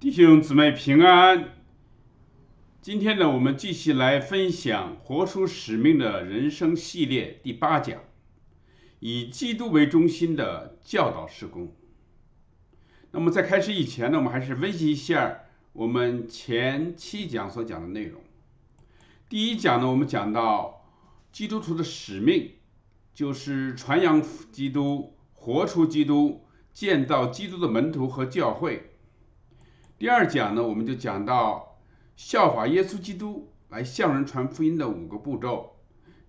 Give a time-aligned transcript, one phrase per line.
[0.00, 1.56] 弟兄姊妹平安。
[2.80, 8.00] 今天呢，我们继续来分享《活出使命的人生》系列第八讲，
[8.98, 11.76] 以基督为中心的教导事工。
[13.10, 15.40] 那么在开始以前呢，我们还是温习一下
[15.74, 18.22] 我们前七讲所讲的内容。
[19.28, 20.82] 第一讲呢，我们讲到
[21.30, 22.52] 基督徒的使命，
[23.12, 28.86] 就是传扬基督、活出基督、建造基督的门徒和教会。
[30.00, 31.78] 第二讲呢，我们就讲到
[32.16, 35.76] 效法耶稣基督来向人传福音的五个步骤。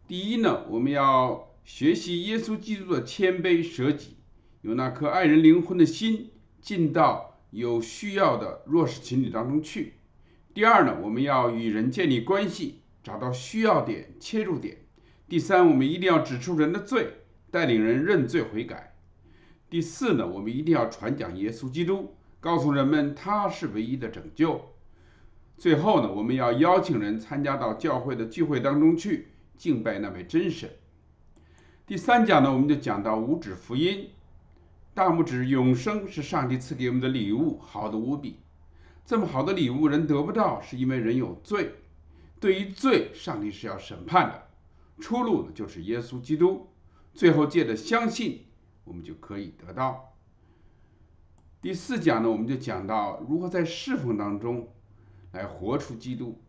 [0.09, 4.17] 第一呢，我们要学习耶稣基督的谦卑舍己，
[4.59, 9.93] 有那颗爱人灵魂的心，进到有需要的弱势群体当中去。
[10.53, 14.79] 第二呢，我们要与人建立关系，找到需要点、切入点。
[15.29, 17.13] 第三，我们一定要指出人的罪，
[17.49, 18.98] 带领人认罪悔改。
[19.70, 22.17] 第四呢，我们一定要传讲耶稣基督。
[22.41, 24.73] 告诉人们他是唯一的拯救。
[25.57, 30.70] 最后呢，我们要邀请人参加到教会的聚会当中去敬拜那位真神。
[31.85, 34.09] 第三讲呢，我们就讲到五指福音，
[34.95, 38.39] 大拇指永生是上帝赐给我们的礼物，好的无比。
[39.05, 41.76] 这么好的礼物人得不到，是因为人有罪。
[42.39, 44.48] 对于罪，上帝是要审判的。
[44.99, 46.70] 出路呢，就是耶稣基督。
[47.13, 48.45] 最后借着相信，
[48.83, 50.10] 我们就可以得到。
[51.62, 54.73] 第四讲呢，我们就讲到如何在侍奉当中
[55.31, 56.41] 来活出基督。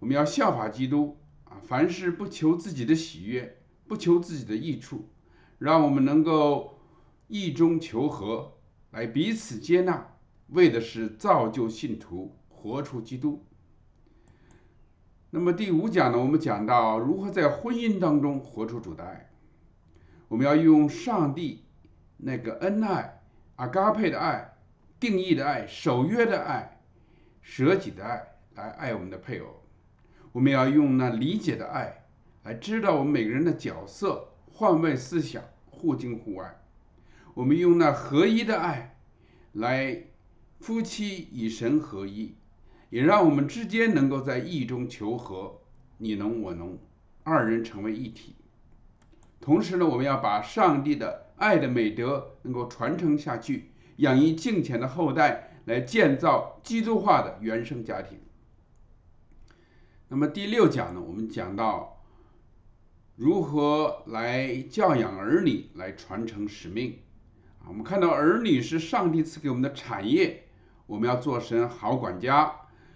[0.00, 3.56] 我们要效法基督啊，凡事不求自己的喜悦，
[3.86, 5.08] 不求自己的益处，
[5.58, 6.78] 让我们能够
[7.26, 8.52] 意中求和，
[8.90, 10.06] 来彼此接纳，
[10.48, 13.46] 为的是造就信徒，活出基督。
[15.30, 19.30] 那么第五讲呢，我们讲到如何在婚姻当中活出主的爱。
[20.28, 21.64] 我们要用上帝
[22.18, 23.17] 那个恩爱。
[23.58, 24.56] 阿嘎佩的爱，
[25.00, 26.78] 定义的爱，守约的爱，
[27.42, 29.64] 舍己的爱，来爱我们的配偶。
[30.30, 32.04] 我们要用那理解的爱，
[32.44, 36.54] 来知道我们每个人的角色，换位思想，互敬互爱。
[37.34, 38.96] 我们用那合一的爱，
[39.54, 40.04] 来
[40.60, 42.36] 夫妻与神合一，
[42.90, 45.60] 也让我们之间能够在义中求和，
[45.96, 46.78] 你侬我侬，
[47.24, 48.36] 二人成为一体。
[49.48, 51.24] 同时呢，我们要把上帝的。
[51.36, 58.18] 爱的美德能够传承下去，养育敬虔的后代，来建造基督化的原生家庭。
[60.08, 62.04] 那么第六讲呢，我们讲到
[63.16, 66.98] 如何来教养儿女，来传承使命。
[67.60, 70.42] 啊，我们看到儿女是上帝赐给我们的产业，
[70.86, 72.52] 我们要做神好管家，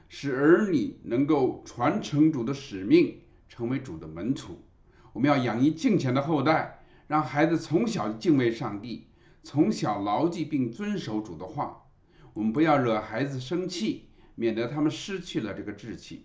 [0.09, 4.61] 使儿女能够传承主的使命，成为主的门徒。
[5.13, 6.79] 我们要养育敬虔的后代。
[7.09, 9.09] 让孩子从小敬畏上帝，
[9.43, 11.83] 从小牢记并遵守主的话。
[12.33, 16.25] 我们不要惹孩子生气，免得他们失去了这个志气。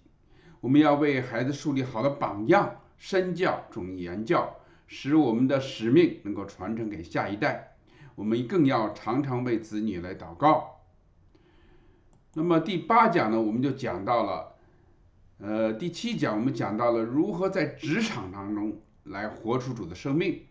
[0.61, 4.55] 我们要为孩子树立好的榜样，身教重于言教，
[4.85, 7.75] 使我们的使命能够传承给下一代。
[8.15, 10.83] 我们更要常常为子女来祷告。
[12.35, 14.55] 那么第八讲呢，我们就讲到了，
[15.39, 20.41] 呃，第七讲我们讲到了如何在职场当中来活出主的生命。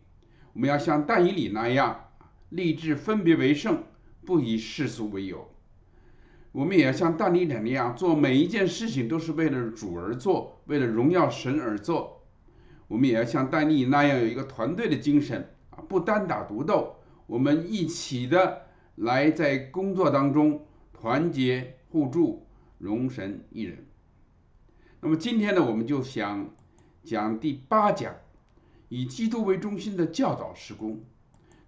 [0.53, 2.11] 我们要像但以理那样
[2.51, 3.83] 立志分别为圣，
[4.25, 5.51] 不以世俗为友。
[6.53, 12.25] 我们也要像但以理那样做每一件事情都是为了主而做，为了荣耀神而做。
[12.87, 16.95] 我们也要像但以理那样有一个团队的精神啊，不单打独斗，
[17.27, 18.63] 我们一起的
[18.95, 22.47] 来在工作当中团结互助，
[22.79, 23.86] 容神一人。
[25.01, 26.51] 那么今天呢，我们就想
[27.05, 28.15] 讲第八讲。
[28.89, 31.01] 以基督为中心的教导施工，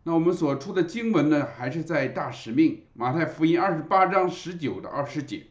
[0.05, 5.49] 那我们所出的经文呢，还是在大使命马太福音二十八章十九到二十节，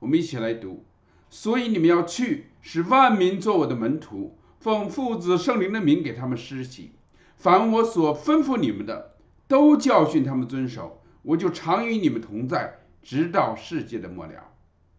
[0.00, 0.84] 我们一起来读。
[1.30, 6.92] 所以你们要去，使万民做我的门徒，奉父子圣灵的名给他们施洗，
[7.38, 9.14] 凡我所吩咐你们的，
[9.46, 14.52] 都教训他们遵守，我就常与你们同在，直到世界的末了。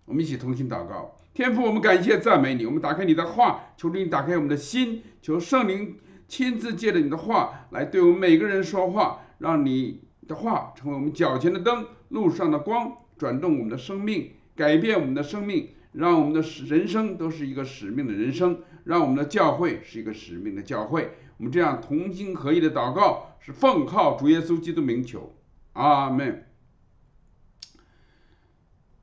[0.09, 1.15] 我们一起同心祷告。
[1.35, 2.65] 天父，我们感谢赞美你。
[2.65, 5.97] 我们打开你的话，求主你打开我们的心，求圣灵
[6.27, 21.11] 亲自借着你的话来对我们每个人说话，让你的话成为我们脚前的灯，路上的光，转动我们的生命，改变我们的生命，让我们的人生都是一个使命的人生，让我们的教会是一个使命的教会。
[21.37, 25.35] 我们这样同心合意的祷告，是奉靠主耶稣基督名求，
[25.73, 26.48] 阿门。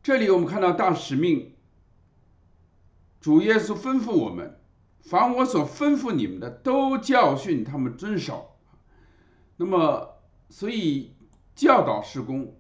[0.06, 1.56] 这里我们看到大使命。
[3.20, 4.60] 主耶稣吩咐我们
[5.02, 8.56] ：“凡我所吩咐你们的，都教训他们遵守。”
[9.58, 11.10] 那么，所以
[11.56, 12.56] 教导施工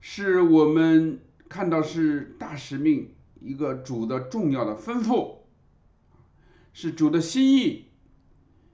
[0.00, 5.40] 是我们看到是大使命，一个主的重要的吩咐，
[6.72, 7.88] 是主的心意，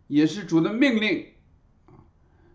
[0.06, 1.26] 也是主的命令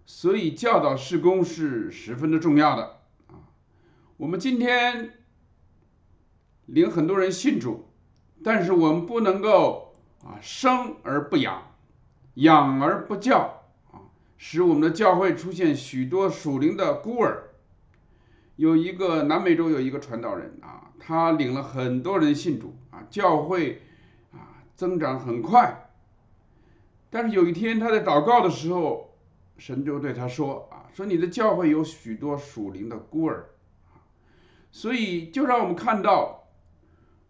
[0.06, 3.44] 所以教导事工是十分的重要的啊。
[4.16, 5.16] 我们今天
[6.71, 7.88] 领很多人信主，
[8.44, 11.71] 但是我们不能够啊生而不养，
[12.36, 14.06] 养而不教啊，
[14.38, 17.50] 使我们的教会出现许多属灵的孤儿。
[18.56, 23.81] 有一个南美洲有一个传道人啊，他领了很多人信主啊，教会
[24.33, 25.89] 啊增长很快。
[27.10, 29.16] 但是有一天他在祷告的时候，
[29.57, 33.45] 神就对他说啊，说你的教会有许多属灵的孤儿，
[34.71, 36.39] 所以就让我们看到，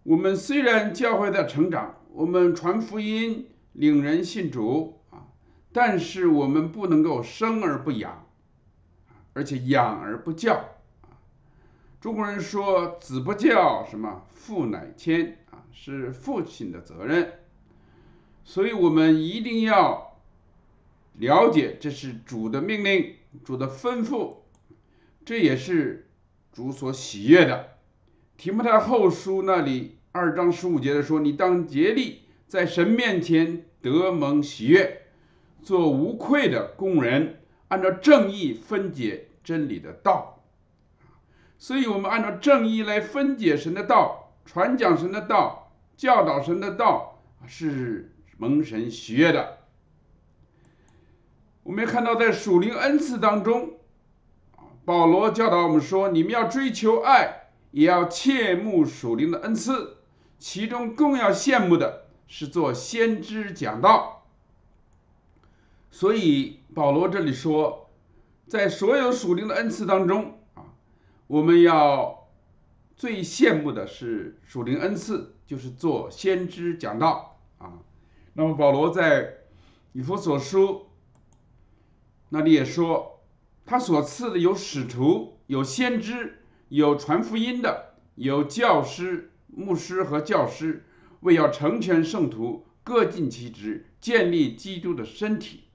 [0.10, 5.28] 我们虽然教会在成长，我们传福音、领人信主啊，
[5.72, 8.28] 但是我们不能够生而不养，
[9.34, 10.66] 而且养而不教。
[12.02, 17.34] 中国人说“子不教，什么父乃迁”啊，是父亲的责任。
[18.44, 20.20] 所以，我们一定要
[21.20, 23.14] 了解，这是主的命令，
[23.44, 24.38] 主的吩咐，
[25.24, 26.10] 这也是
[26.52, 27.78] 主所喜悦的。
[28.38, 35.04] 提摩太后书那里二章十五节的说：“你当竭力在神面前得蒙喜悦，
[35.62, 40.44] 做无愧的工人，按照正义分解真理的道。”
[41.60, 49.58] 所以，我们按照正义来分解神的道，传讲神的道，教导神的道，是蒙神喜悦的。
[51.64, 53.74] 我们也看到，在属灵恩赐当中，
[54.86, 59.98] 保罗教导我们说：你们要追求爱，也要切慕属灵的恩赐，
[60.39, 64.25] 其中更要羡慕的是做先知讲道。
[65.91, 67.89] 所以，保罗这里说，
[68.47, 70.63] 在所有属灵的恩赐当中啊。
[71.27, 72.27] 我们要
[72.95, 77.74] 最羡慕的是属灵恩赐，就是做先知讲道啊。
[78.33, 79.39] 那么保罗在
[79.91, 80.88] 以弗所书
[82.30, 83.19] 那里也说，
[83.65, 90.86] 他所赐的有使徒，有先知，有传福音的，有教师、牧师和教师，
[91.22, 95.66] 为要成全圣徒，各尽其职，建立基督的身体。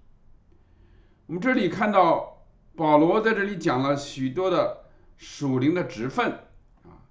[1.27, 4.83] 我们这里看到保罗在这里讲了许多的。
[5.17, 6.41] 属灵的职分
[6.83, 7.07] 啊，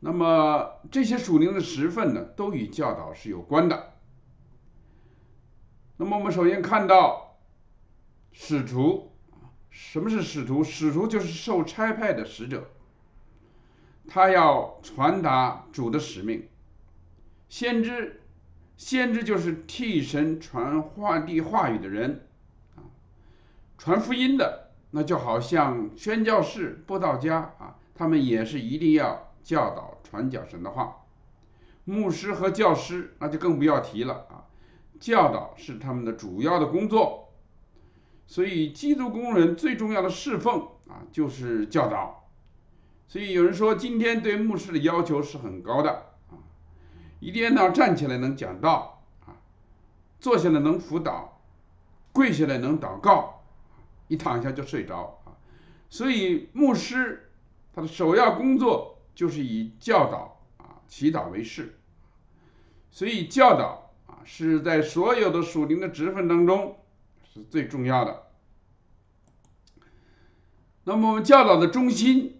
[0.00, 3.94] 那么这些属灵的职分呢，都与教导是有关的。
[5.96, 7.38] 那么我们首先看到
[8.32, 9.16] 使徒
[9.70, 10.62] 什么是使徒？
[10.62, 12.70] 使徒就是受差派的使者，
[14.08, 16.48] 他要传达主的使命。
[17.48, 18.22] 先知，
[18.76, 22.26] 先知就是替神传话地话语的人
[22.76, 22.82] 啊，
[23.78, 24.64] 传福音的。
[24.92, 31.04] 那就好像宣教士、布道家啊，他们也是一定要教导、传讲神的话。
[31.84, 34.46] 牧师和教师那就更不要提了啊，
[34.98, 37.32] 教导是他们的主要的工作。
[38.26, 42.25] 所以，基督工人最重要的侍奉啊，就是教导。
[43.08, 45.90] 所以有人说，今天对牧师的要求是很高的
[46.30, 46.42] 啊，
[47.20, 49.36] 一定要站起来能讲道啊，
[50.20, 51.40] 坐下来能辅导，
[52.12, 53.32] 跪下来能祷告。
[54.08, 55.34] 一躺下就睡着啊，
[55.90, 57.32] 所以牧师
[57.74, 61.76] 他的首要工作就是以教导啊、祈祷为事，
[62.92, 66.78] 所以教导啊是在所有的属灵的职分当中
[67.32, 68.28] 是最重要的。
[70.84, 72.35] 那么我们教导的中心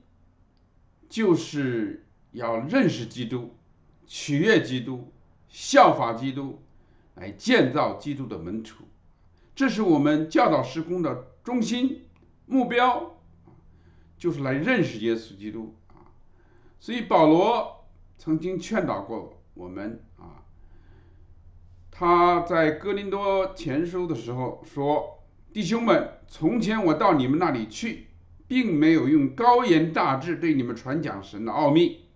[1.08, 3.56] 就是要认识基督、
[4.06, 5.12] 取悦基督、
[5.48, 6.62] 效法基督，
[7.14, 8.84] 来建造基督的门徒，
[9.54, 11.32] 这是我们教导施工的。
[11.44, 12.02] 中心
[12.46, 13.20] 目标
[14.18, 16.10] 就是来认识耶稣基督啊，
[16.80, 17.86] 所以保罗
[18.18, 20.42] 曾经劝导过我们啊，
[21.88, 25.22] 他在哥林多前书的时候说
[25.54, 28.08] ：“弟兄们，从前我到你们那里去，
[28.48, 32.06] 并没有用高言大志对你们传讲神的奥秘，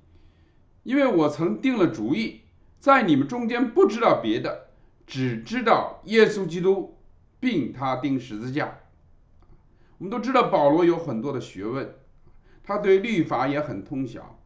[0.83, 2.43] 因为我曾定了主意，
[2.79, 4.69] 在你们中间不知道别的，
[5.07, 6.97] 只知道耶稣基督，
[7.39, 8.79] 并他钉十字架。”
[9.99, 11.95] 我们都知道保罗有很多的学问，
[12.63, 14.39] 他对律法也很通晓，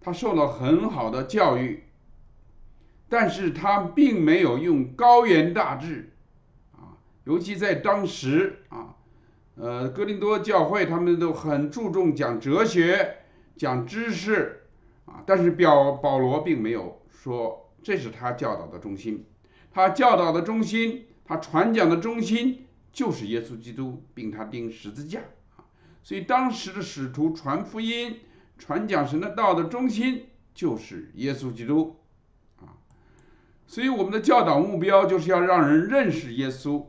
[0.00, 1.82] 他受了很好的教育，
[3.08, 6.12] 但是他并没有用高言大志，
[6.76, 6.94] 啊，
[7.24, 8.94] 尤其在当时啊，
[9.56, 13.18] 呃，哥林多教会他们都很注重讲哲学、
[13.56, 14.62] 讲知识，
[15.04, 19.26] 啊，但是表保罗并没有说这是他教导的中心，
[19.70, 22.66] 他教导的中心，他传讲的中心。
[22.92, 25.20] 就是耶稣基督，并他钉十字架
[25.56, 25.64] 啊！
[26.02, 28.18] 所以当时的使徒传福音
[28.58, 31.96] 传讲神的道的中心就是耶稣基督
[32.60, 32.76] 啊，
[33.66, 36.84] 所以我们的教导目标就是要让人认识耶稣。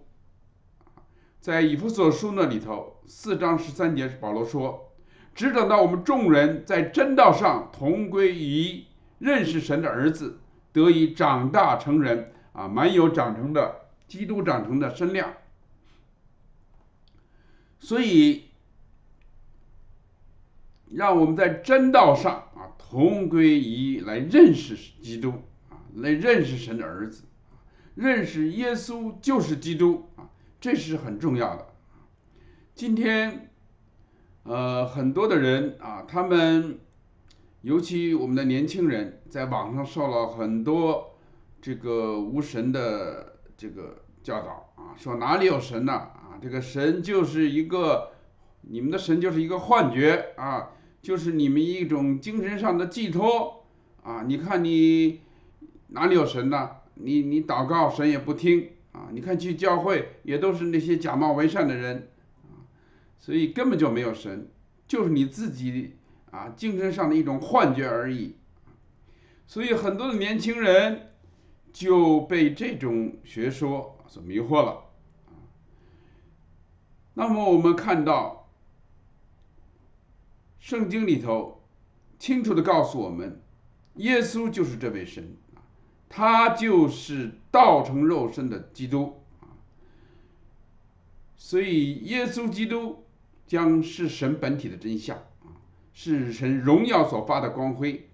[1.43, 4.93] 在以弗所书那里头，四章十三节，保罗说
[5.35, 8.85] ：“只等到我们众人在真道上同归于一
[9.19, 10.39] 认识神的儿子，
[10.71, 15.33] 得以长大成人啊，满有长成的基督长成的身量。”
[17.81, 18.43] 所以，
[20.91, 25.33] 让我们在真道上啊同归于一来认识基督
[25.69, 27.23] 啊，来认识神的儿子，
[27.95, 30.07] 认识耶稣就是基督。
[30.63, 31.67] 这是很重要的。
[32.73, 33.49] 今天，
[34.43, 36.79] 呃，很多的人啊，他们，
[37.63, 41.17] 尤其我们的年轻人，在网上受了很多
[41.61, 45.91] 这个无神的这个教导啊，说哪里有神呢？
[45.91, 48.11] 啊，这个神就是一个，
[48.61, 50.69] 你们的神就是一个幻觉啊，
[51.01, 53.65] 就是你们一种精神上的寄托
[54.01, 54.23] 啊。
[54.25, 55.19] 你看你
[55.89, 56.69] 哪里有神呢？
[56.93, 58.69] 你你祷告神也不听。
[58.93, 62.09] 啊，你看去教会也都是那些假冒为善的人，
[62.43, 62.63] 啊，
[63.19, 64.49] 所以根本就没有神，
[64.87, 65.97] 就是你自己
[66.31, 68.37] 啊精神上的一种幻觉而已。
[69.45, 71.11] 所以很多的年轻人
[71.71, 74.85] 就被这种学说所迷惑了。
[77.15, 78.49] 那么我们看到
[80.59, 81.63] 圣经里头
[82.17, 83.41] 清楚的告诉我们，
[83.95, 85.35] 耶稣就是这位神。
[86.09, 89.21] 他就是道成肉身的基督。
[89.41, 89.53] 啊，
[91.37, 93.05] 所以耶稣基督
[93.45, 95.53] 将是神本体的真相啊，
[95.93, 98.09] 是神荣耀所发的光辉，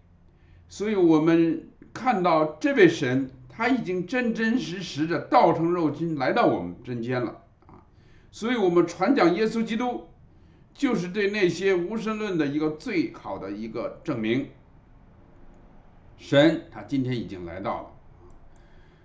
[0.67, 7.41] 所以我们看到这位神他已经真真实实的道成肉身来到我们中间了。
[7.67, 7.85] 啊，
[8.31, 10.09] 所以我们传讲耶稣基督，
[10.73, 14.49] 就是对那些无神论的一个最好的一个证明。
[16.17, 17.91] 神他今天已经来到了，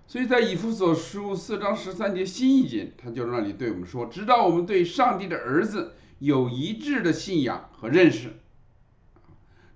[0.06, 8.34] 所以在以弗所书四章十三节新一节，他就那里对我们说：直到我们对上帝的儿子有一致的信仰和认识，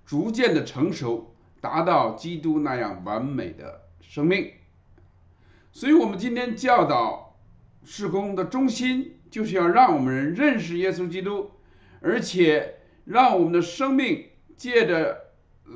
[0.05, 4.51] 逐渐的成熟，达到基督那样完美的生命。
[5.71, 7.37] 所以，我们今天教导
[7.83, 11.51] 事工的中心，就是要让我们认识耶稣基督，
[12.01, 15.25] 而且让我们的生命借着。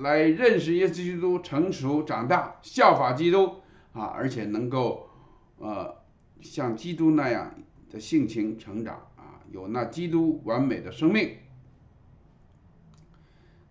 [0.01, 3.57] 来认识耶稣基督，成熟长大，效法基督
[3.93, 5.09] 啊，而且能够
[5.57, 5.95] 呃
[6.41, 7.53] 像基督那样
[7.89, 11.37] 的性情成长啊，有那基督完美的生命。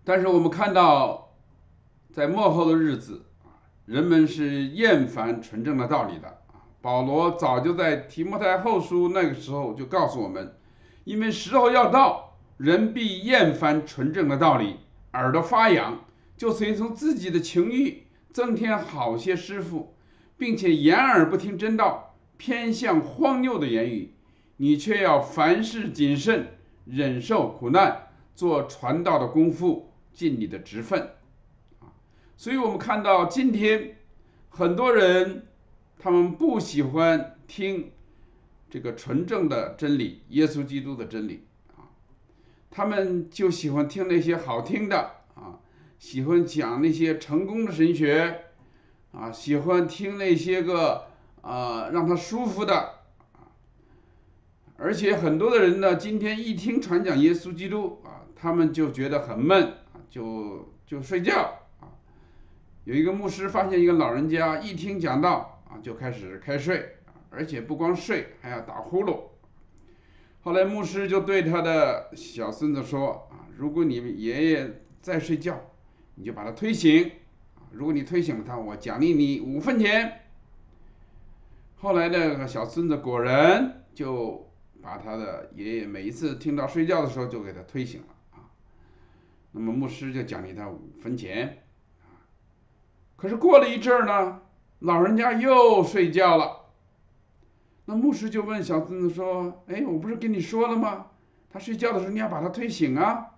[0.05, 1.35] 但是我们看到，
[2.11, 6.67] 在末后的日子啊，人们是厌烦纯正的道理的啊。
[6.81, 10.57] 保罗早就在提摩太后书那个时候就告诉我们，
[11.05, 14.77] 因为时候要到，人必厌烦纯正的道理，
[15.13, 16.01] 耳朵发痒。
[16.35, 18.03] 就随从自己的情欲，
[18.33, 19.95] 增添好些师傅，
[20.37, 24.15] 并且掩耳不听真道，偏向荒谬的言语。
[24.57, 31.11] 你却要凡事谨慎，忍受苦难，做传道的功夫，尽你的职分。
[31.81, 31.93] 啊，
[32.37, 33.97] 所以我们看到今天
[34.49, 35.47] 很多人，
[35.99, 37.91] 他们不喜欢听
[38.71, 41.45] 这个纯正的真理，耶稣基督的真理
[41.77, 41.91] 啊，
[42.71, 44.99] 他们就喜欢听那些好听的。
[45.35, 45.59] 啊
[45.99, 48.47] 喜欢讲那些成功的神学，
[49.13, 51.05] 啊，喜欢听那些个
[51.43, 52.75] 啊让他舒服的，
[53.33, 53.53] 啊，
[54.79, 61.93] 而且很多的人呢，今天一听传讲耶稣基督啊，他们就觉得很闷啊，就就睡觉啊。
[62.85, 66.97] 有一个牧师发现一个老人家一听讲道啊，就开始开睡，
[67.29, 69.25] 而且不光睡，还要打呼噜。
[70.41, 75.61] 后来牧师就对他的小孙子说啊，如果你爷爷在睡觉。
[76.15, 77.11] 你就把他推醒，
[77.73, 80.21] 如果你推醒了他，我奖励你五分钱。
[81.77, 84.49] 后来那个小孙子果然就
[84.81, 88.47] 把他的爷爷每一次听到睡觉的时候就给他推醒了啊。
[89.51, 91.65] 那么牧师就奖励他五分钱
[92.03, 92.23] 啊。
[93.17, 94.43] 可是过了一阵儿呢，
[94.81, 96.59] 老人家又睡觉了。
[97.85, 101.07] 那牧师就问小孙子说：“哎，我不是跟你说了吗？
[101.51, 103.31] 他睡觉的时候你要把他推醒啊。”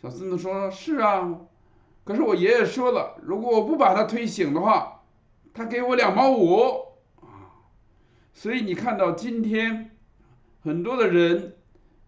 [0.00, 1.38] 小孙子说：“是啊，
[2.08, 5.02] 可是我爷爷说了，如果我不把他推醒的话，
[5.52, 6.56] 他给我两毛五
[7.20, 7.68] 啊。
[8.32, 9.94] 所以你看到今天
[10.62, 11.58] 很多的人，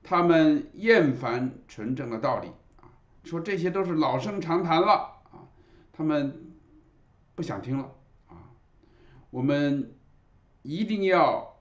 [0.02, 2.46] 他们厌烦纯正的道理
[2.80, 2.88] 啊，
[3.24, 5.44] 说这些都是老生常谈了啊，
[5.92, 6.50] 他们
[7.34, 7.92] 不想听了
[8.28, 8.48] 啊。
[9.28, 9.94] 我们
[10.62, 11.58] 一定要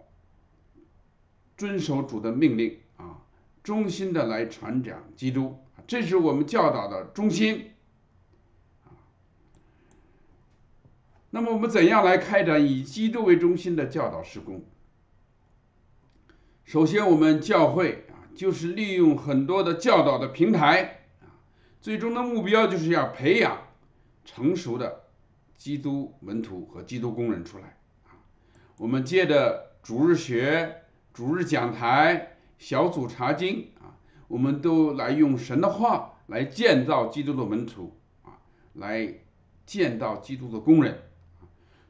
[1.58, 3.20] 遵守主的命令啊，
[3.62, 7.72] 忠心的来传讲基督。”这是我们教导的中心。
[11.32, 14.66] 那么我们怎样来开展以基督为中心的教导施工？
[16.64, 21.38] 首先，我们教会啊，就是利用很多的教导的平台啊，
[21.80, 23.60] 最终的目标就是要培养
[24.26, 25.04] 成熟的
[25.56, 28.18] 基督门徒和基督工人出来啊。
[28.78, 30.84] 我们借着主日学、
[31.14, 38.38] 主日讲台、小组查经啊，我们都来用神的话来建造基督的门徒啊，
[38.74, 39.14] 来
[39.66, 41.00] 建造基督的工人。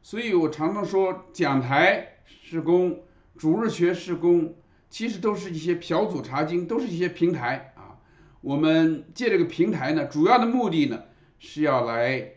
[0.01, 3.03] 所以我常常说，讲台施工、
[3.37, 4.55] 主日学施工，
[4.89, 7.99] 其实都是一些小组查经，都是一些平台啊。
[8.41, 11.03] 我们借这个平台呢，主要的目的呢，
[11.37, 12.31] 是要来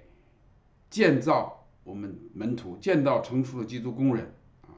[0.90, 4.74] 建造我们门徒，建造成熟的基督工人啊。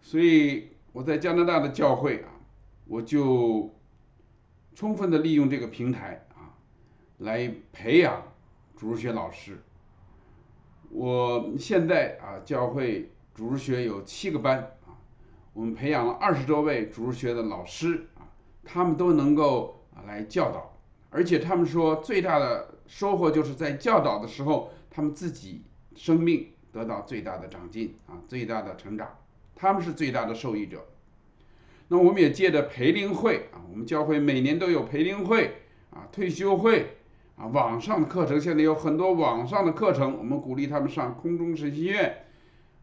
[0.00, 2.40] 所以我在加拿大的教会啊，
[2.86, 3.74] 我就
[4.74, 6.56] 充分的利用这个平台啊，
[7.18, 8.22] 来培养
[8.76, 9.62] 主日学老师。
[10.94, 14.94] 我现在啊，教会主日学有七个班啊，
[15.52, 18.22] 我们培养了二十多位主日学的老师啊，
[18.62, 20.72] 他们都能够啊来教导，
[21.10, 25.62] 而且他们说最大的收获就是在教导的时候，他们自己
[25.96, 29.18] 生命得到最大的长进啊，最大的成长，
[29.56, 30.86] 他们是最大的受益者。
[31.88, 35.56] 那我们也借着培灵会啊，我们教会每年都有培灵会
[35.90, 36.98] 啊，退休会。
[37.36, 42.24] 啊，网上的课程现在有很多网上的课程，我们鼓励他们上空中神学院。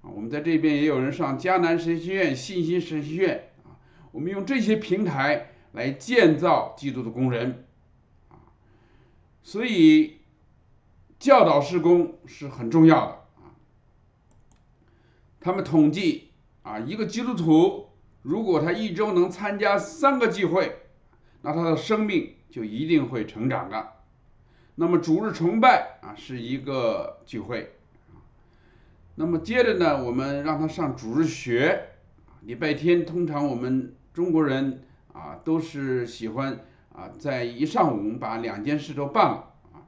[0.02, 3.52] 啊，我们在这边也有人上迦南神学院、信心神学院。
[3.64, 3.80] 啊，
[4.12, 7.66] 我们用这些平台来建造基督的工人。
[8.30, 8.36] 啊，
[9.42, 10.18] 所以
[11.18, 13.12] 教导施工是很重要的。
[13.38, 13.56] 啊，
[15.40, 16.32] 他们统计
[16.64, 17.88] 啊，一个基督徒
[18.22, 20.76] 如果他一周能参加三个聚会，
[21.42, 24.01] 那他的生命就一定会成长的。
[24.76, 27.76] 那么主日崇拜啊是一个聚会，
[29.16, 31.90] 那么接着呢，我们让他上主日学，
[32.42, 36.62] 礼拜天通常我们中国人啊都是喜欢
[36.94, 39.84] 啊在一上午把两件事都办了啊。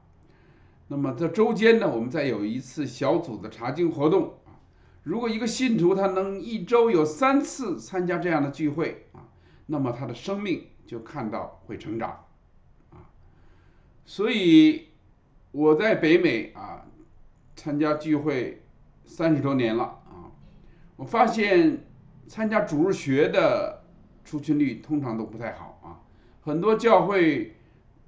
[0.88, 4.60] 那么在周间呢，我们再有一次小组的查经活动啊。
[5.02, 9.26] 如果一个信徒他能一周有三次参加这样的聚会啊，
[9.66, 12.23] 那么他的生命就看到会成长。
[14.06, 14.88] 所以
[15.50, 16.84] 我在北美啊
[17.56, 18.62] 参加聚会
[19.04, 20.30] 三十多年了啊，
[20.96, 21.86] 我发现
[22.28, 23.82] 参加主日学的
[24.24, 26.00] 出勤率通常都不太好啊，
[26.42, 27.56] 很多教会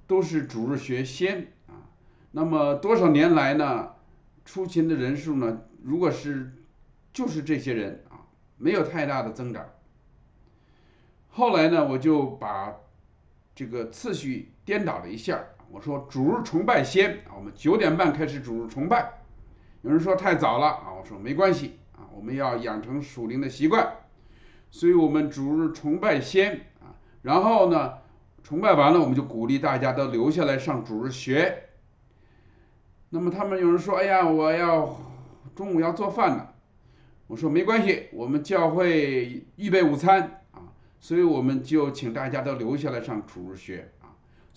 [0.05, 1.89] 都是主日学先啊，
[2.31, 3.93] 那么多少年来呢，
[4.45, 6.51] 出勤的人数呢，如果是
[7.11, 9.67] 就是这些人啊，没有太大的增长。
[11.29, 12.75] 后来呢，我就把
[13.55, 15.43] 这个次序颠倒了一下。
[15.69, 19.13] 我说主日崇拜先啊，我们九点半开始主日崇拜。
[19.81, 23.87] 有人说太早了啊，我说没关系啊，我们要养成属灵的习惯，
[24.71, 27.93] 所以我们主日崇拜先啊，然后呢，
[28.43, 31.63] 崇拜完了我们就鼓励大家都留下来上主日学。
[33.09, 34.97] 那么他们有人说，哎呀，我要
[35.55, 36.47] 中午要做饭呢。
[37.27, 43.91] 我说没关系，我们教会预备午餐啊，所以我们就请大家都留下来上主日学。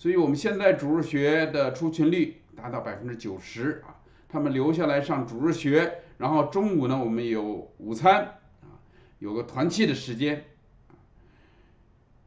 [0.01, 8.81] 所以我们现在主日学的出勤率达到百分之九十啊，他们留下来上主日学，然后中午呢，我们有午餐啊，
[9.19, 10.43] 有个团契的时间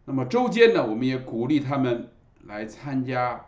[0.04, 2.10] 那么周间呢，我们也鼓励他们
[2.44, 3.44] 来参加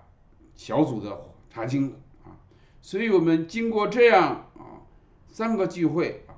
[0.57, 1.17] 小组的
[1.49, 2.35] 查经啊。
[2.83, 4.83] 所以我们经过这样啊
[5.29, 6.35] 三个聚会啊，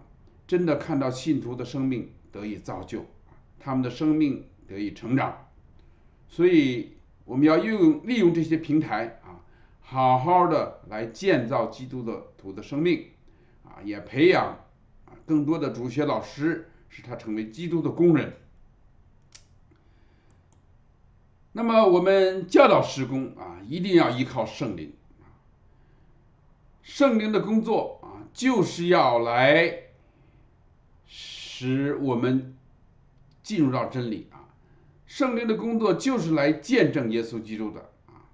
[0.47, 3.07] 真的看到信徒的生命得以造就
[3.59, 5.49] 他们的生命得以成长，
[6.29, 6.98] 所以。
[7.29, 9.45] 我们要用利用这些平台啊，
[9.83, 13.11] 好好的来建造基督的徒的生命，
[13.65, 14.47] 啊，也培养
[15.05, 18.33] 啊更多的主学老师，使他成为基督的工人。
[21.53, 24.95] 那么我们教导施工啊，一定要依靠圣灵，
[26.83, 29.83] 圣灵的工作啊，就是要来
[31.05, 32.57] 使我们
[33.43, 34.48] 进入到真理啊。
[35.09, 38.29] 圣灵的工作就是来见证耶稣基督的啊，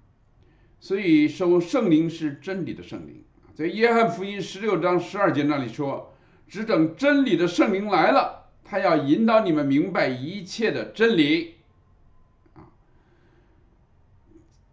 [0.77, 3.23] 所以说圣灵是真理的圣灵
[3.55, 6.13] 在约翰福音十六章十二节那里说，
[6.49, 11.55] 只等真理的圣灵来了，他要引导你们明白一切的真理
[12.55, 12.67] 啊。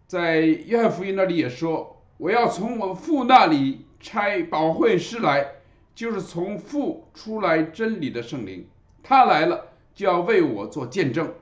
[0.05, 5.51] 在约翰福音那里也说，我要从我父那里差保惠师来，
[5.95, 8.67] 就是从父出来真理的圣灵，
[9.01, 11.33] 他来了就要为我做见证。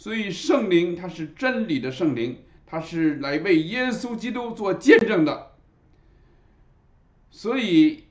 [0.00, 5.50] 所以圣灵它是真理的圣灵，他是来为耶稣基督做见证的。
[7.30, 8.04] 所以，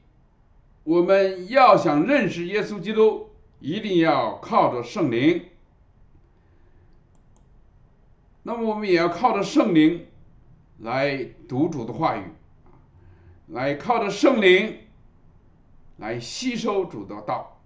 [0.83, 5.45] 我们要想认识耶稣基督，一定要靠着圣灵。
[8.43, 10.05] 那么，我们也要靠着圣灵
[10.81, 12.25] 来读主的话语，
[13.47, 14.77] 来靠着圣灵
[15.97, 17.58] 来吸收主的道。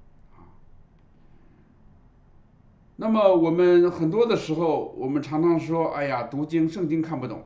[2.95, 7.43] 那么我们很多的时候，我们常常说：“哎呀，读经圣经看不懂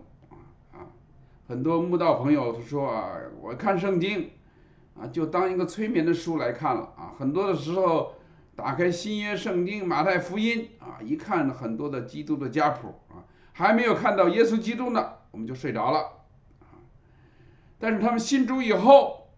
[0.71, 0.91] 啊！”
[1.47, 4.31] 很多慕道朋友说：“啊，我看圣经
[4.99, 8.15] 啊，就当一个催眠的书来看了啊。”很多的时候，
[8.57, 15.99] 打开新约圣经马太福音啊，一看很多的基督的家谱啊，还没有看到耶稣基督呢，我们就睡着了
[16.60, 16.75] 啊。
[17.79, 19.29] 但是他们信主以后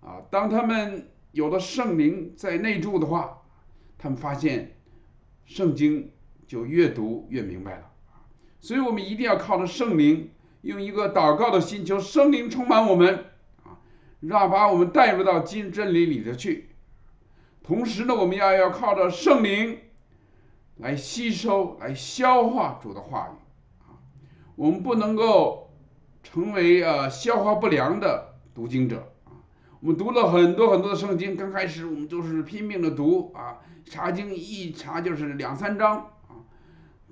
[0.00, 3.42] 啊，当他们有了圣灵在内住的话，
[3.98, 4.70] 他们发现。
[5.46, 6.10] 圣经
[6.46, 7.90] 就越读越明白了，
[8.60, 10.30] 所以我们一定要靠着圣灵，
[10.62, 13.26] 用一个祷告的心，求圣灵充满我们，
[13.62, 13.78] 啊，
[14.20, 16.70] 让把我们带入到今真理里头去。
[17.62, 19.78] 同时呢，我们要要靠着圣灵
[20.76, 23.36] 来吸收、来消化主的话语，
[23.84, 24.00] 啊，
[24.56, 25.70] 我们不能够
[26.22, 29.10] 成为呃消化不良的读经者。
[29.80, 36.42] 我们读了很多很多的圣经，刚开始我们就是拼命的读啊，查经一查就是两三章啊，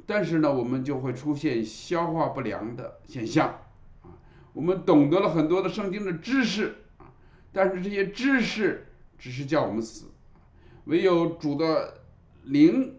[0.07, 3.61] 但是呢，我们就会出现消化不良的现象
[4.03, 4.19] 啊。
[4.53, 7.13] 我们懂得了很多的圣经的知识啊，
[7.53, 8.87] 但是这些知识
[9.19, 10.11] 只是叫我们死，
[10.85, 12.03] 唯有主的
[12.45, 12.97] 灵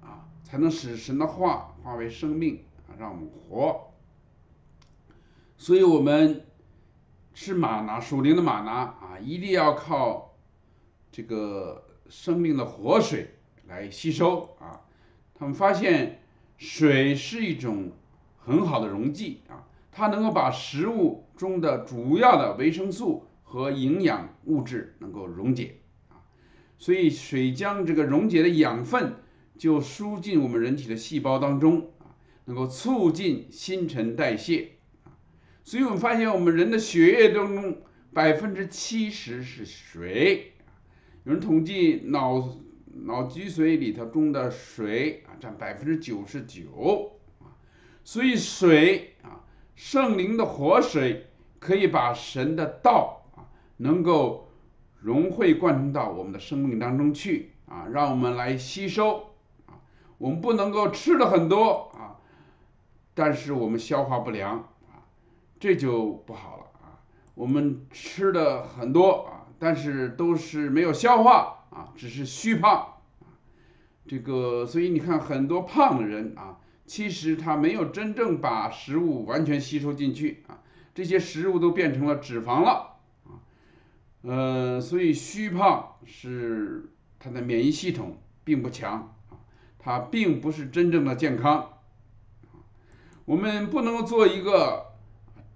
[0.00, 3.92] 啊，才能使神的话化为生命啊，让我们活。
[5.56, 6.44] 所以，我们。
[7.34, 10.34] 吃马拿属灵的马拿啊，一定要靠
[11.12, 13.34] 这个生命的活水
[13.66, 14.80] 来吸收啊。
[15.34, 16.20] 他们发现
[16.56, 17.92] 水是一种
[18.36, 25.76] 很好的溶剂啊，它能够把食物中的主要的维生素和营养物质能够溶解
[26.08, 26.18] 啊。
[26.76, 29.16] 所以水将这个溶解的养分
[29.56, 34.72] 就输进我们人体的细胞当中啊，能够促进新陈代谢
[35.04, 35.14] 啊。
[35.62, 40.54] 所以我们发现，我们人的血液当中百分之七十是水。
[41.28, 42.42] 有人统计，脑
[43.04, 47.52] 脑脊髓里头中的水啊，占百分之九十九啊。
[48.02, 49.44] 所以水啊，
[49.76, 51.26] 圣灵的活水
[51.58, 53.44] 可以把神的道啊，
[53.76, 54.48] 能够
[55.02, 59.34] 融会贯通到我们的生命当中去啊，让我们来吸收
[59.66, 59.76] 啊。
[60.16, 62.16] 我们不能够吃的很多啊，
[63.12, 65.04] 但是我们消化不良啊。
[65.60, 67.04] 这就不好了啊！
[67.34, 73.36] 我们吃的很多啊，但是都是没有消化啊，只是虚胖啊。
[74.06, 80.60] 这个，所以你看很多胖的人啊，其实他没有真正把食物完全吸收进去啊，
[80.94, 83.42] 这些食物都变成了脂肪了啊。
[84.22, 89.38] 呃，所以虚胖是他的免疫系统并不强啊，
[89.78, 91.72] 他并不是真正的健康
[93.24, 94.86] 我们不能做一个。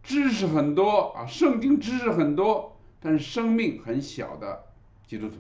[0.05, 2.72] 知识很多啊，圣经知识很多，
[3.03, 4.65] 但是生命很小的
[5.07, 5.37] 基督徒。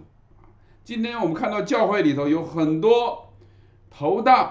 [0.84, 3.32] 今天我们看到教会里头有很多
[3.88, 4.42] 头大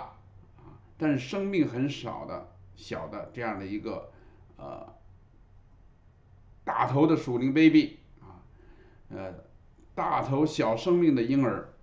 [0.58, 4.10] 啊，但是生命很少的小的这样的一个
[4.56, 4.94] 呃
[6.64, 8.40] 大头的属灵 baby 啊，
[9.10, 9.34] 呃
[9.94, 11.74] 大头小生命的婴儿，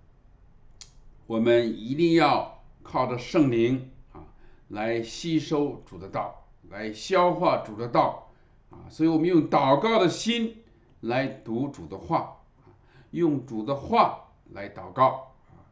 [1.27, 4.25] 我们一定要靠着圣灵啊
[4.67, 6.35] 来吸收主的道。
[6.69, 8.29] 来消化主的道
[8.69, 10.61] 啊，所以我们用祷告的心
[11.01, 12.37] 来读主的话，
[13.11, 15.63] 用主的话来祷告啊，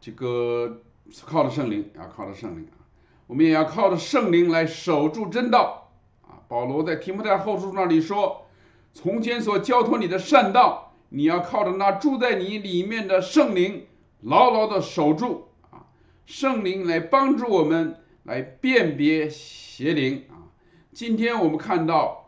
[0.00, 0.82] 这个
[1.26, 2.78] 靠着圣灵啊，靠着圣灵啊，
[3.26, 5.88] 我们也要靠着圣灵来守住真道
[6.22, 6.44] 啊。
[6.46, 8.46] 保罗在提摩太后书那里说
[8.94, 13.86] ：“从前所交托你的善道，你要靠着那住在你里面的圣灵，
[14.20, 15.86] 牢牢的守住啊。
[16.26, 19.28] 圣灵来帮助我们来辨别。”
[19.74, 20.46] 邪灵啊！
[20.92, 22.23] 今天我们看到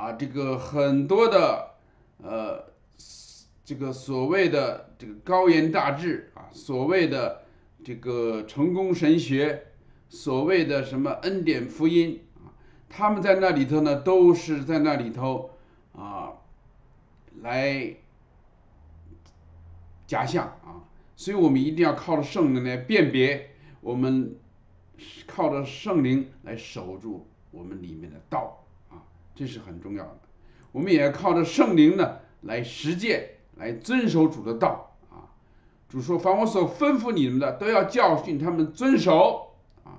[0.00, 1.72] 啊，这个很多的
[2.22, 2.64] 呃，
[3.62, 7.42] 这个所谓的这个高言大志啊，所谓的
[7.84, 9.66] 这个成功神学，
[10.08, 12.48] 所谓的什么恩典福音啊，
[12.88, 15.50] 他们在那里头呢，都是在那里头
[15.92, 16.32] 啊
[17.42, 17.94] 来
[20.06, 20.80] 假象啊，
[21.14, 23.50] 所以我们一定要靠着圣灵来辨别
[23.82, 24.34] 我们。
[25.26, 28.59] 靠着圣灵来守住我们里面的道，
[29.40, 30.18] 这是很重要的。
[30.70, 33.26] 我们也靠着圣灵呢来实践，
[33.56, 35.32] 来遵守主的道啊。
[35.88, 39.96] 主说：“凡我所吩咐你们的，都要教训他们遵守啊。”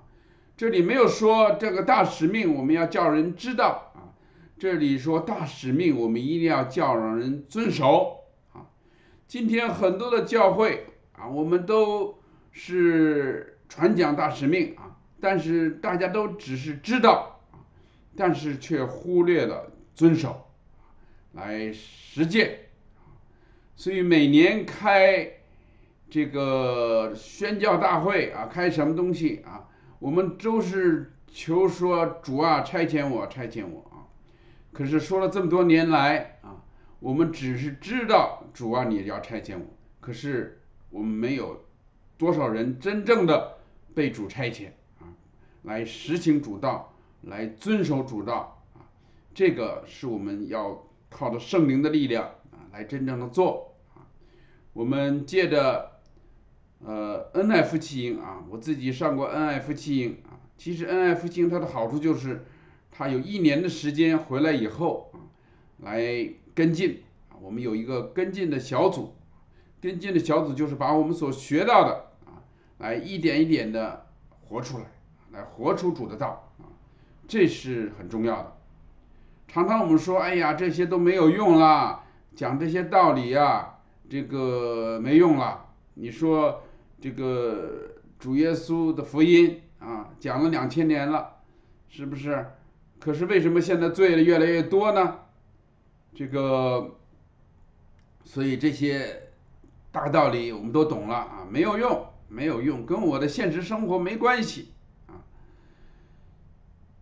[0.55, 4.13] 这里没有说这个大使命我们要叫人知道啊，
[4.59, 8.69] 这里说大使命我们一定要叫让人遵守啊。
[9.27, 10.85] 今天很多的教会
[11.17, 12.19] 啊，我们都
[12.51, 17.40] 是传讲大使命啊，但是大家都只是知道，
[18.15, 20.47] 但是却忽略了遵守，
[21.33, 22.59] 来实践。
[23.75, 25.31] 所以每年开
[26.09, 29.67] 这个宣教大会啊，开什么东西啊？
[29.97, 34.05] 我们都是求说主啊，差遣我，差遣我啊。
[34.73, 36.63] 可是说了这么多年来啊，
[36.99, 39.65] 我们只是知道主啊，你要差遣我，
[39.99, 41.63] 可是我们没有
[42.17, 43.57] 多少人真正的
[43.95, 44.67] 被主差遣
[44.99, 45.07] 啊，
[45.63, 46.90] 来实行主道，
[47.21, 48.85] 来遵守主道啊。
[49.33, 54.07] 这个是我们要靠着圣灵的力量啊，来真正的做啊。
[54.73, 55.91] 我们借着
[56.83, 60.39] 呃 N F 七营啊，我自己上过 N F 七营啊。
[60.57, 62.45] 其实 N F 七营它的好处就是，
[62.91, 65.17] 它有一年的时间回来以后啊，
[65.79, 67.39] 来跟进啊。
[67.41, 69.13] 我们有一个跟进的小组，
[69.81, 72.43] 跟进的小组就是把我们所学到的啊，
[72.77, 74.05] 来一点一点的
[74.47, 74.85] 活出来，
[75.31, 76.70] 来活出主的道啊，
[77.31, 78.57] 这是很重要的。
[79.47, 82.03] 常常我们说，哎呀，这些都没有用啦，
[82.35, 83.77] 讲这些道理呀。
[84.09, 86.61] 这个没用了，你说
[86.99, 91.37] 这个主耶稣的福音啊，讲了两千年了，
[91.87, 92.47] 是不是？
[92.99, 95.19] 可是为什么现在罪越来越多呢？
[96.13, 96.97] 这个，
[98.25, 99.29] 所以这些
[99.89, 104.73] 大道理我们都懂了啊，没有用，没有用，跟我的现实生活没关系。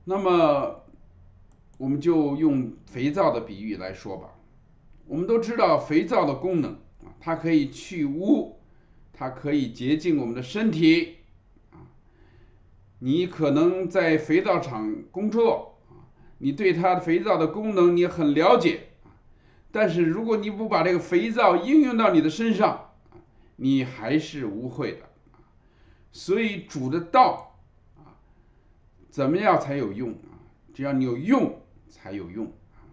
[0.10, 0.86] 那么，
[1.78, 4.34] 我们就用肥皂的比喻来说吧，
[5.06, 6.80] 我们都知道肥皂的功能。
[7.20, 8.60] 它可以去污，
[9.14, 11.18] 它可以洁净我们的身体，
[11.70, 11.86] 啊，
[12.98, 18.88] 你可能在肥皂厂工作，啊，你对它的肥皂的功能你很了解，
[19.72, 22.94] 但是如果你不把这个肥皂应用到你的身上，
[23.58, 25.08] 你还是污秽的，
[26.12, 27.49] 所以主的道，
[29.10, 30.38] 怎么样才有用啊？
[30.74, 32.46] 只要你有用才有用，
[32.76, 32.86] 啊，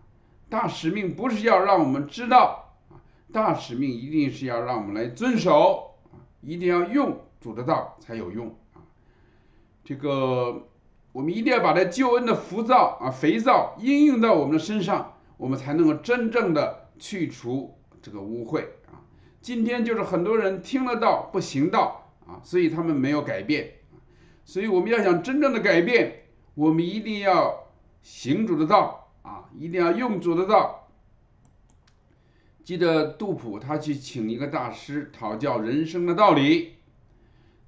[0.48, 2.98] 大使命不是要让我们知道啊。
[3.32, 8.80] 大使命一定是要让我们来遵守啊，一定要用主的道才有用啊。
[9.84, 10.68] 这个
[11.12, 19.04] 我们一定要把这救恩的浮躁啊、肥皂应用到我们的身上，我们才能够真正的去除这个污秽啊。
[19.40, 23.74] 今天就是很多人听了道不行道啊，所以他们没有改变。
[24.46, 26.22] 所以我们要想真正的改变，
[26.54, 27.66] 我们一定要
[28.00, 30.88] 行主的道啊，一定要用主的道。
[32.62, 36.76] 记得杜甫，他去请一个大师讨教人生的道理，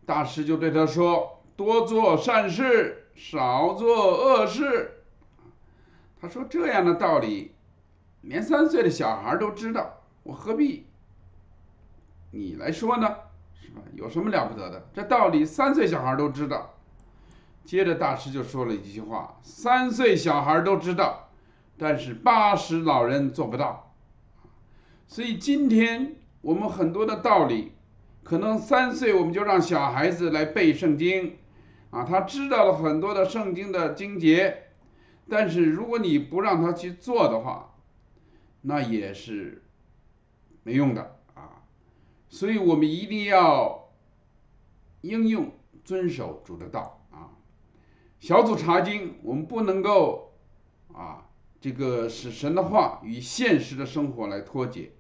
[0.07, 5.03] 大师就对他说：“多做善事，少做恶事。”
[6.21, 7.53] 他说：“这样的道理，
[8.23, 10.87] 连三岁的小孩都知道，我何必
[12.31, 13.17] 你来说呢？
[13.69, 13.83] 是吧？
[13.95, 14.89] 有什么了不得的？
[14.95, 16.75] 这道理三岁小孩都知道。”
[17.67, 21.29] 接着大师就说了一句话：“三岁小孩都知道，
[21.77, 23.95] 但是八十老人做不到。”
[25.07, 27.73] 所以今天我们很多的道理，
[28.23, 31.37] 可能三岁我们就让小孩子来背圣经，
[31.91, 34.69] 啊，他知道了很多的圣经的经节，
[35.29, 37.75] 但是如果你不让他去做的话，
[38.63, 39.63] 那也是
[40.63, 41.18] 没用的。
[42.29, 43.89] 所以我们一定要
[45.01, 45.53] 应用
[45.85, 47.31] 遵守主的道啊。
[48.21, 50.35] 小组查经，我们不能够
[50.93, 51.27] 啊，
[51.61, 54.93] 这个使神的话与现实的生活来脱节。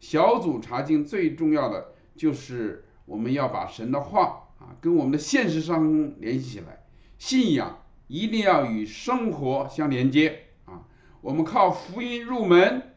[0.00, 6.84] 小组查经最重要的就是我们要把神的话啊跟我们的现实生活联系起来，
[7.18, 10.86] 信仰一定要与生活相连接啊。
[11.22, 12.94] 我们靠福音入门，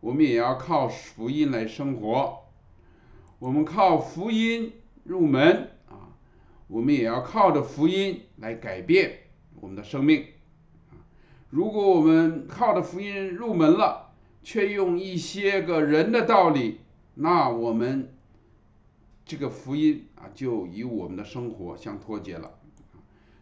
[0.00, 2.39] 我们也要靠福音来生活。
[3.40, 4.70] 我们靠福音
[5.02, 6.12] 入门啊，
[6.68, 9.20] 我们也要靠着福音来改变
[9.58, 10.26] 我们的生命
[10.90, 11.00] 啊。
[11.48, 16.80] 如果我们靠着福音入门了，却用一些个人的道理，
[17.14, 18.14] 那我们
[19.24, 22.58] 这个福音啊，就与我们的生活相脱节了。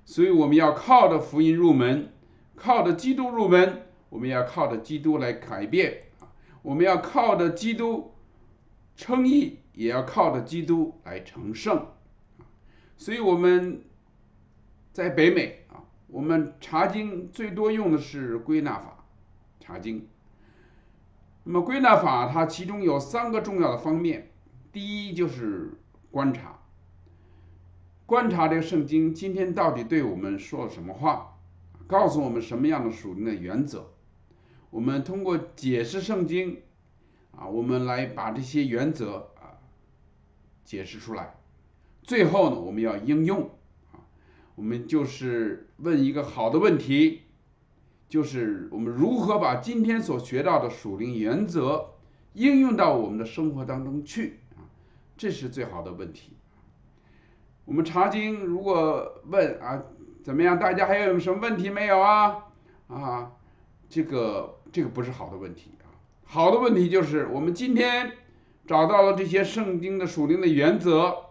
[0.04, 2.12] 所以我们要靠着福音入门，
[2.54, 6.04] 靠着基督入门，我们要靠着基督来改变。
[6.62, 8.12] 我们要靠着基督
[8.94, 11.86] 称义，也要靠着基督来成圣
[12.96, 13.84] 所以我们
[14.92, 19.04] 在北美啊，我们查经最多用的是归纳法
[19.60, 20.08] 查经。
[21.44, 24.32] 那么归纳法它其中有三个重要的方面，
[24.72, 25.78] 第一就是
[26.10, 26.58] 观察，
[28.04, 31.38] 观察这个圣经今天到底对我们说了什么话，
[31.86, 33.92] 告诉我们什么样的属灵的原则。
[34.70, 36.62] 我们通过解释圣经，
[37.30, 39.30] 啊，我们来把这些原则
[40.68, 41.35] 解释出来。
[42.02, 43.50] 最后呢，我们要应用，
[43.92, 44.04] 啊，
[44.54, 47.22] 我们就是问一个好的问题，
[48.07, 51.94] 就是我们如何把今天所学到的属灵原则
[52.35, 54.68] 应用到我们的生活当中去，啊，
[55.16, 56.35] 这是最好的问题。
[57.64, 59.83] 我们查经如果问啊，
[60.22, 60.59] 怎么样？
[60.59, 62.44] 大家还有什么问题没有啊？
[62.88, 63.33] 啊，
[63.88, 64.54] 这个。
[64.70, 65.88] 这个不是好的问题啊，
[66.26, 68.12] 好的问题就是我们今天
[68.68, 71.31] 找到了这些圣经的属灵的原则，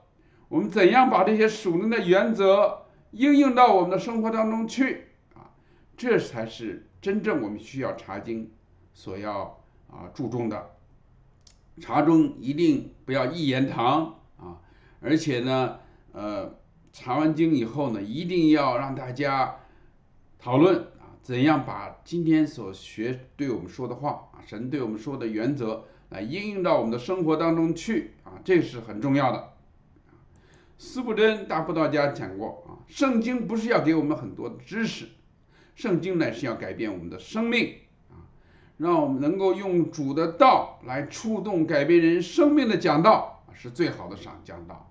[0.50, 5.54] 我们怎样把这些属灵的原则应用到我们的生活当中去啊？
[5.96, 8.52] 这才是真正我们需要查经
[8.92, 10.72] 所要啊注重的。
[11.80, 14.58] 查中一定不要一言堂啊，
[15.00, 15.78] 而且呢，
[16.14, 16.56] 呃，
[16.92, 19.58] 查完经以后呢，一定要让大家
[20.40, 20.88] 讨论。
[21.28, 29.52] 怎样把今天所学对我们说的话啊，神对我们说的原则来应用到我们的生活当中去啊，这是很重要的。
[30.78, 35.10] 斯布真大布道家讲过啊，圣经不是要给我们很多的知识，
[35.76, 37.76] 圣经呢是要改变我们的生命
[38.10, 38.24] 啊，
[38.78, 44.90] 让我们能够用主的道来触动改变人生命的讲道是最好的赏讲道。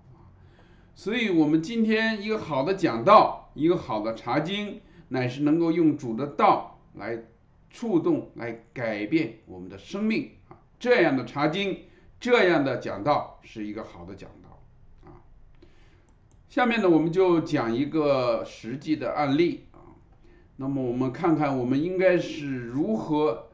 [0.95, 4.83] 所以，我们今天一个好的讲道，一个好的查经。
[5.09, 7.23] 乃是能够用主的道来
[7.71, 10.57] 触动、来改变我们的生命啊！
[10.79, 11.85] 这样的查经，
[12.19, 14.63] 这样的讲道是一个好的讲道
[15.05, 15.23] 啊。
[16.49, 19.95] 下面呢，我们就讲一个实际的案例啊。
[20.57, 23.49] 那么我们看看，我们应该是如何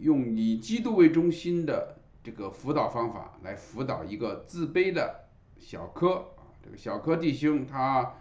[0.00, 5.28] 用以基督为中心的这个辅导方法来辅导一个自卑的
[5.58, 6.50] 小柯啊。
[6.62, 8.14] 这个小柯弟兄他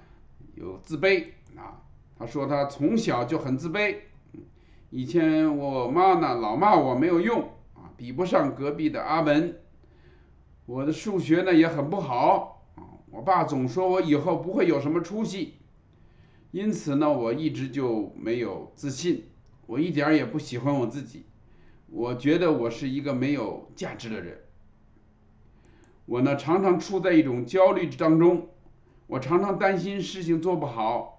[0.56, 1.82] 有自卑啊。
[2.22, 3.96] 他说他从小就很自卑，
[4.92, 7.42] 以前我妈呢老骂我没有用
[7.74, 9.60] 啊，比不上隔壁的阿文。
[10.68, 15.56] 我的数学呢也很不好啊，我爸总说我以后不会有什么出息，
[16.52, 19.24] 因此呢我一直就没有自信，
[19.66, 21.26] 我一点也不喜欢我自己，
[21.88, 24.38] 我觉得我是一个没有价值的人。
[26.06, 28.50] 我呢常常处在一种焦虑当中，
[29.08, 31.11] 我常常担心事情做不好。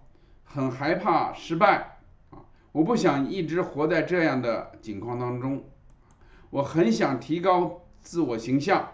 [0.54, 1.98] 很害怕失败
[2.30, 2.44] 啊！
[2.72, 5.64] 我不想一直活在这样的境况当中，
[6.50, 8.86] 我很想提高自我形象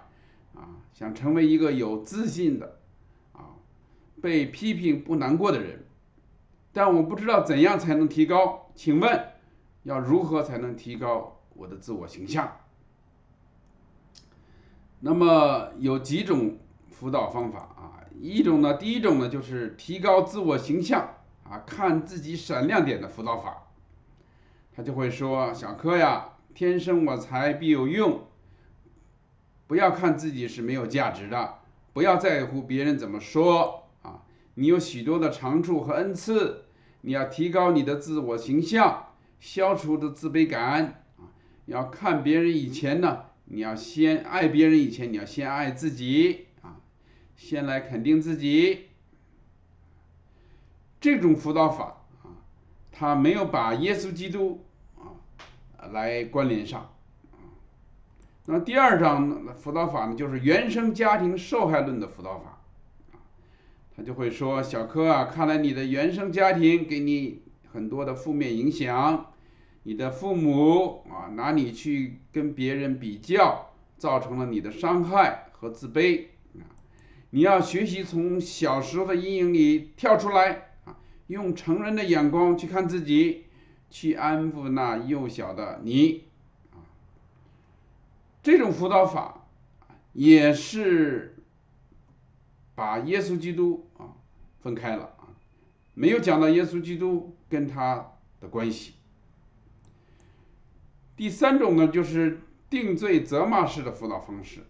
[0.55, 2.79] 啊，想成为一个有自信的
[3.33, 3.59] 啊，
[4.23, 5.85] 被批评不难过的人，
[6.73, 8.71] 但我不知道怎样才能提高。
[8.77, 9.27] 请问
[9.83, 12.57] 要如何才能提高我的自我形象？
[15.01, 16.57] 那么有几种
[16.89, 17.99] 辅导方法啊？
[18.21, 21.17] 一种呢，第一种呢就是提高自我形象。
[21.51, 23.69] 啊，看自己闪亮点的辅导法，
[24.77, 28.27] 他就会说：“小柯呀，天生我材必有用，
[29.67, 31.55] 不要看自己是没有价值的，
[31.95, 34.23] 不要在乎别人怎么说啊。
[34.55, 36.65] 你有许多的长处和恩赐，
[37.01, 41.33] 你要提高你的自我形象，消除的自卑感啊。
[41.65, 46.77] 要看别人以前呢，你要先爱别人以前，你要先爱自己啊，
[47.37, 48.88] 先来肯定自己。”
[51.01, 52.43] 这种辅导法啊，
[52.91, 54.65] 他没有把耶稣基督
[54.97, 55.15] 啊
[55.93, 56.91] 来关联上
[57.31, 57.39] 啊。
[58.47, 62.59] 那第二章辅导法呢，就是原生家庭受害论的辅导法
[63.13, 63.23] 啊。
[63.97, 69.27] 他就会说：“小柯啊，看来你的原生家庭给你很多的负面影响，
[69.85, 76.67] 你的父母啊拿你去跟别人比较，造成了你的伤害和自卑啊。
[77.31, 80.65] 你要学习从小时候的阴影里跳出来。”
[81.29, 83.45] 用成人的眼光去看自己，
[83.89, 86.25] 去安抚那幼小的你，
[88.43, 89.47] 这种辅导法
[90.13, 91.37] 也是
[92.75, 94.17] 把耶稣基督啊
[94.61, 95.29] 分开了啊，
[95.95, 98.95] 没有讲到耶稣基督跟他的关系。
[101.15, 104.61] 第三种呢，就是定罪责骂式的辅导方式。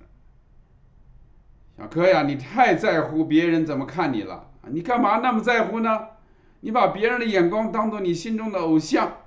[1.76, 6.17] 小柯呀，你太在乎别人怎么看你了，你干嘛那么在乎呢？
[6.60, 9.24] 你把别人的眼光当做你心中的偶像，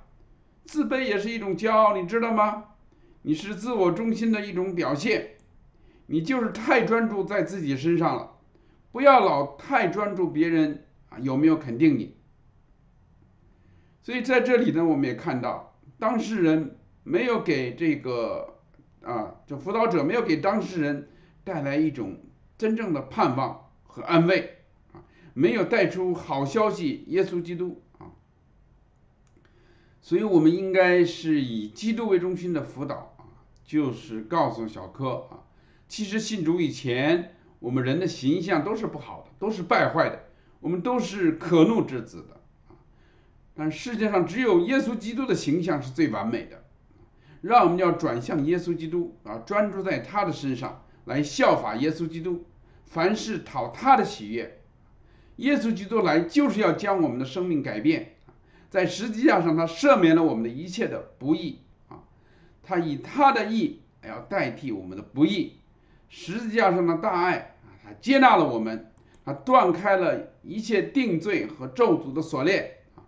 [0.64, 2.64] 自卑也是一种骄傲，你知道吗？
[3.22, 5.36] 你是自我中心的一种表现，
[6.06, 8.32] 你就是太专注在自己身上了，
[8.90, 12.16] 不要老太专注别人啊有没有肯定你。
[14.02, 18.58] 所以在这里呢，我们也看到当事人没有给这个
[19.02, 21.08] 啊，这辅导者没有给当事人
[21.44, 22.18] 带来一种
[22.58, 24.61] 真正的盼望和安慰。
[25.34, 28.12] 没有带出好消息，耶稣基督啊。
[30.00, 33.24] 所以我们应该是以基督为中心的辅导啊，
[33.64, 35.44] 就是告诉小柯啊，
[35.88, 40.24] 其实信主以前，我们人的形象都是不好的，都是败坏的，
[40.60, 42.34] 我们都是可怒之子的
[42.68, 42.76] 啊。
[43.54, 46.64] 但世界上只有耶稣基督的形象是最完美的，
[47.40, 52.44] 让我们要转向耶稣基督啊，专注在他的身上来效法耶稣基督，
[52.86, 54.61] 凡事讨他的喜悦。
[55.42, 58.14] 耶稣基督来就是要将我们的生命改变。
[58.70, 61.98] 在十字架上，他赦免了我们的一切的不义啊，
[62.62, 65.58] 他以他的义要代替我们的不义。
[66.08, 68.92] 十字架上的大爱啊，他接纳了我们，
[69.24, 73.02] 他断开了一切定罪和咒诅的锁链啊，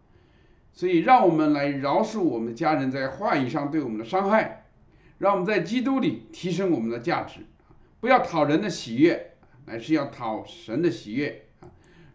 [0.73, 4.67] 所以让我们来饶恕我们家人在话语上对我们的伤害，
[5.19, 7.41] 让我们在基督里提升我们的价值
[8.01, 9.35] 不要讨人的喜悦，
[9.67, 11.44] 乃是要讨神的喜悦，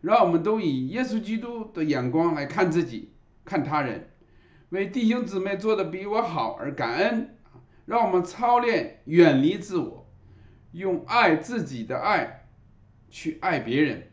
[0.02, 3.14] 让我们都以耶稣基督的眼光来看自己。
[3.46, 4.12] 看他人，
[4.70, 7.36] 为弟兄姊妹做的比我好而感恩
[7.86, 10.08] 让我们操练远离自我，
[10.72, 12.48] 用爱自己的爱
[13.10, 14.12] 去爱别人，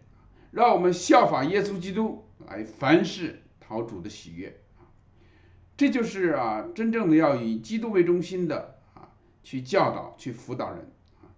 [0.52, 4.58] 让我们效法耶稣基督来凡事讨主的喜悦
[5.76, 9.12] 这就是啊，真正的要以基督为中心的啊，
[9.42, 10.78] 去教导、去辅导人
[11.20, 11.28] 啊。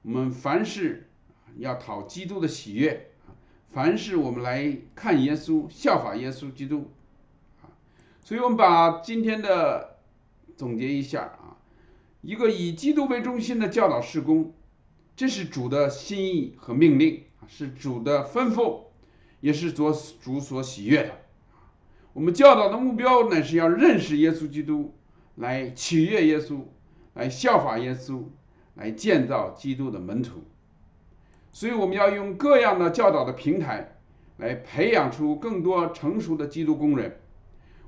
[0.00, 1.10] 我们凡事
[1.58, 3.11] 要讨基督的喜悦
[3.72, 6.90] 凡事我们来看耶稣，效法耶稣基督。
[8.20, 9.96] 所以我们把今天的
[10.58, 11.56] 总结一下啊，
[12.20, 14.52] 一个以基督为中心的教导事工，
[15.16, 18.80] 这是主的心意和命令，是主的吩咐，
[19.40, 21.12] 也是主主所喜悦的。
[22.12, 24.94] 我们教导的目标乃是要认识耶稣基督，
[25.36, 26.60] 来取悦耶稣，
[27.14, 28.24] 来效法耶稣，
[28.74, 30.44] 来建造基督的门徒。
[31.52, 33.96] 所以我们要用各样的教导的平台，
[34.38, 37.20] 来培养出更多成熟的基督工人。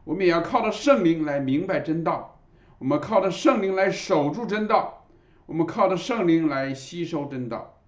[0.04, 2.38] 我们也要靠着圣灵来明白真道，
[2.78, 5.06] 我们靠着圣灵来守住真道，
[5.46, 7.80] 我们靠着圣灵来吸收真道，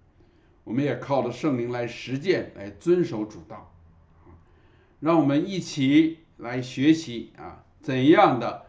[0.63, 3.71] 我们也靠着圣灵来实践，来遵守主道。
[4.99, 8.65] 让我们一起来学习啊，怎样的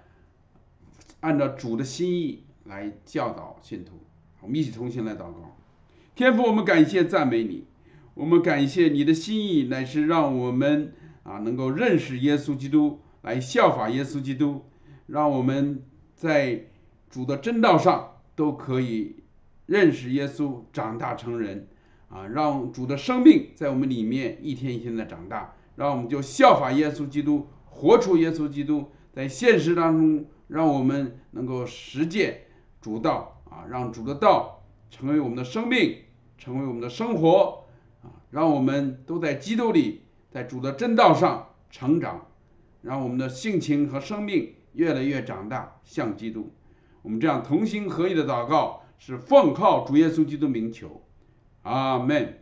[1.20, 3.94] 按照主的心意来教导信徒。
[4.42, 5.56] 我们一起同心来祷告，
[6.18, 7.64] 天父，我们感谢赞美你，
[8.14, 10.92] 我们感谢你的心意乃是让我们
[11.22, 12.98] 啊能够认识耶稣基督。
[13.22, 14.64] 来效法耶稣基督，
[15.06, 15.80] 让我们
[16.16, 16.64] 在
[17.08, 19.14] 主的真道上都可以
[19.66, 21.68] 认识耶稣，长大成人
[22.08, 22.26] 啊！
[22.26, 32.40] 让主的生命在我们里面一天一天的长大，让我们就效法耶稣基督，活出耶稣基督，在现实当中，让我们能够实践
[32.80, 33.62] 主道啊！
[33.70, 35.98] 让主的道成为我们的生命，
[36.38, 37.64] 成为我们的生活
[38.02, 38.08] 啊！
[38.30, 42.24] 让我们都在基督里，在主的正道上成长。
[42.80, 46.54] 让我们的性情和生命越来越长大，像基督。
[47.02, 51.02] 我们这样同心合意的祷告，是奉靠主耶稣基督名求，
[51.62, 52.38] 阿门。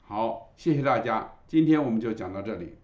[0.00, 2.74] 好，谢谢大家，今天我们就讲到这里。